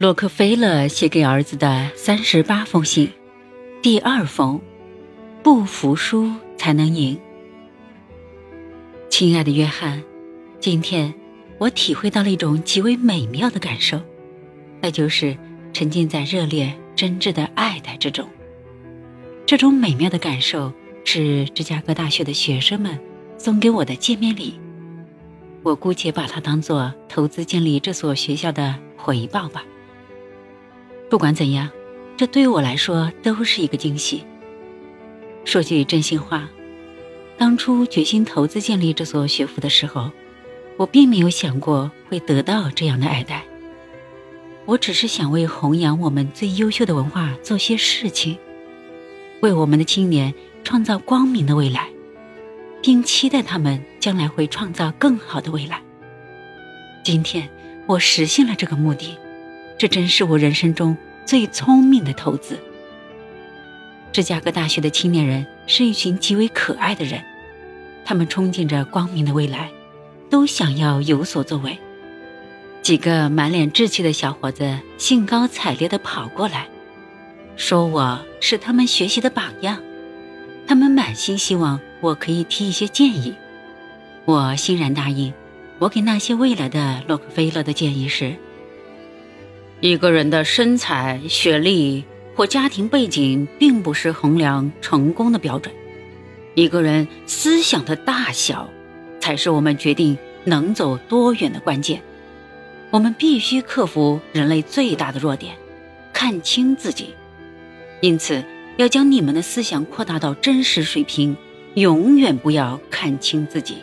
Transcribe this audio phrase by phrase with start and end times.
[0.00, 3.12] 洛克菲勒写给儿子的三十八封信，
[3.82, 4.58] 第二封：
[5.42, 7.20] 不服输才能赢。
[9.10, 10.02] 亲爱的约翰，
[10.58, 11.12] 今天
[11.58, 14.00] 我体会到了一种极为美妙的感受，
[14.80, 15.36] 那就是
[15.74, 18.26] 沉浸在热烈、真挚的爱戴之中。
[19.44, 20.72] 这种美妙的感受
[21.04, 22.98] 是芝加哥大学的学生们
[23.36, 24.58] 送给我的见面礼，
[25.62, 29.62] 我姑且把它当做投资建立这所学校的回报吧。
[31.10, 31.68] 不管怎样，
[32.16, 34.24] 这对于我来说都是一个惊喜。
[35.44, 36.48] 说句真心话，
[37.36, 40.12] 当初决心投资建立这所学府的时候，
[40.76, 43.44] 我并没有想过会得到这样的爱戴。
[44.66, 48.38] 我只是想为弘扬我们最优秀的文化做些事情，
[49.40, 50.32] 为我们的青年
[50.62, 51.88] 创造光明的未来，
[52.80, 55.82] 并期待他们将来会创造更好的未来。
[57.02, 57.50] 今天，
[57.88, 59.18] 我实现了这个目的。
[59.80, 60.94] 这真是我人生中
[61.24, 62.58] 最聪明的投资。
[64.12, 67.24] 芝加哥大学的青年人是一群极为可爱的人，
[68.04, 69.70] 他们憧憬着光明的未来，
[70.28, 71.78] 都想要有所作为。
[72.82, 76.68] 几个满脸稚气的小伙子兴高采烈地跑过来，
[77.56, 79.82] 说我是他们学习的榜样。
[80.66, 83.34] 他们满心希望我可以提一些建议，
[84.26, 85.32] 我欣然答应。
[85.78, 88.36] 我给那些未来的洛克菲勒的建议是。
[89.80, 95.74] 一个人的身材、学历或家庭背景，并不是衡量成功的标准。
[96.54, 98.68] 一个人思想的大小，
[99.20, 102.02] 才是我们决定能走多远的关键。
[102.90, 105.56] 我们必须克服人类最大的弱点，
[106.12, 107.14] 看清自己。
[108.02, 108.44] 因此，
[108.76, 111.34] 要将你们的思想扩大到真实水平，
[111.74, 113.78] 永远不要看清自己。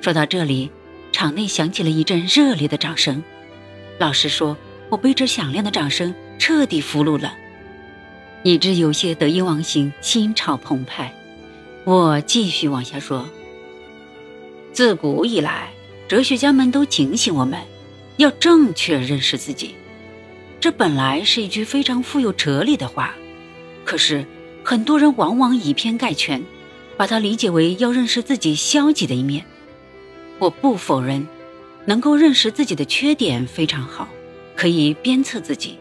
[0.00, 0.70] 说到这里，
[1.10, 3.24] 场内响起了一阵热烈的掌声。
[4.02, 4.56] 老实说，
[4.88, 7.32] 我被这响亮的掌声彻底俘虏了，
[8.42, 11.14] 以致有些得意忘形、心潮澎湃。
[11.84, 13.28] 我继续往下说：
[14.72, 15.70] 自古以来，
[16.08, 17.60] 哲学家们都警醒我们，
[18.16, 19.76] 要正确认识自己。
[20.58, 23.14] 这本来是一句非常富有哲理的话，
[23.84, 24.26] 可是
[24.64, 26.42] 很多人往往以偏概全，
[26.96, 29.44] 把它理解为要认识自己消极的一面。
[30.40, 31.24] 我不否认。
[31.84, 34.08] 能够认识自己的缺点非常好，
[34.56, 35.78] 可以鞭策自己。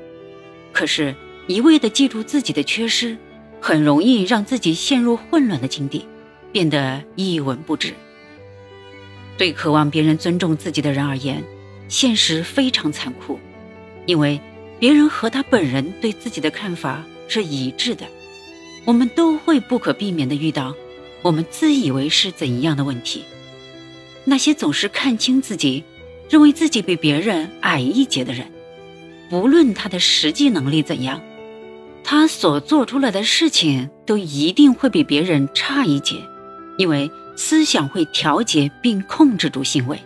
[0.73, 1.16] 可是，
[1.47, 3.17] 一味的记住自己的缺失，
[3.59, 6.07] 很容易让自己陷入混乱的境地，
[6.51, 7.94] 变得一文不值。
[9.38, 11.44] 对渴望别人尊重自己的人而言，
[11.88, 13.39] 现实非常残酷，
[14.06, 14.39] 因为
[14.79, 18.06] 别人和他本人对自己的看法是一致的。
[18.85, 20.75] 我们都会不可避免地遇到
[21.22, 23.23] 我们自以为是怎样的问题。
[24.23, 25.83] 那些总是看清自己。
[26.31, 28.50] 认为自己比别人矮一截的人，
[29.30, 31.19] 不论他的实际能力怎样，
[32.06, 36.16] 他所做出来的事情都一定会比别人差一截，
[36.78, 40.00] 因为思想会调节并控制住行为。